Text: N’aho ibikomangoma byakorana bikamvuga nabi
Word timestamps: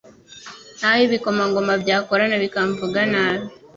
N’aho 0.79 1.01
ibikomangoma 1.07 1.73
byakorana 1.83 2.35
bikamvuga 2.43 2.99
nabi 3.13 3.45